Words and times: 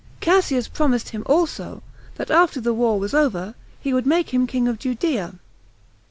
Cassius 0.19 0.67
promised 0.67 1.09
him 1.09 1.21
also, 1.27 1.83
that 2.15 2.31
after 2.31 2.59
the 2.59 2.73
war 2.73 2.97
was 2.99 3.13
over, 3.13 3.53
he 3.79 3.93
would 3.93 4.07
make 4.07 4.33
him 4.33 4.47
king 4.47 4.67
of 4.67 4.79
Judea. 4.79 5.35